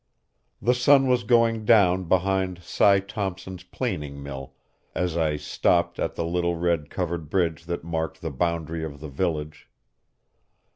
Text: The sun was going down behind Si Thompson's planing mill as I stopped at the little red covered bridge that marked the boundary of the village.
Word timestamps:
The 0.59 0.73
sun 0.73 1.05
was 1.07 1.23
going 1.23 1.63
down 1.63 2.05
behind 2.05 2.63
Si 2.63 3.01
Thompson's 3.01 3.61
planing 3.63 4.23
mill 4.23 4.55
as 4.95 5.15
I 5.15 5.37
stopped 5.37 5.99
at 5.99 6.15
the 6.15 6.25
little 6.25 6.55
red 6.55 6.89
covered 6.89 7.29
bridge 7.29 7.65
that 7.65 7.83
marked 7.83 8.21
the 8.21 8.31
boundary 8.31 8.83
of 8.83 8.99
the 8.99 9.09
village. 9.09 9.69